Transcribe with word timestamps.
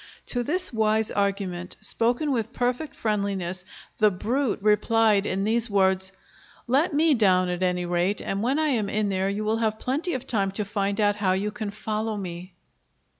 To 0.25 0.41
this 0.41 0.73
wise 0.73 1.11
argument, 1.11 1.75
spoken 1.79 2.31
with 2.31 2.53
perfect 2.53 2.95
friendliness, 2.95 3.65
the 3.99 4.09
brute 4.09 4.57
replied 4.63 5.27
in 5.27 5.43
these 5.43 5.69
words: 5.69 6.11
"Let 6.65 6.91
me 6.91 7.13
down, 7.13 7.49
at 7.49 7.61
any 7.61 7.85
rate, 7.85 8.19
and 8.19 8.41
when 8.41 8.57
I 8.57 8.69
am 8.69 8.89
in 8.89 9.09
there 9.09 9.29
you 9.29 9.43
will 9.43 9.57
have 9.57 9.77
plenty 9.77 10.15
of 10.15 10.25
time 10.25 10.49
to 10.53 10.65
find 10.65 10.99
out 10.99 11.17
how 11.17 11.33
you 11.33 11.51
can 11.51 11.69
follow 11.69 12.17
me." 12.17 12.55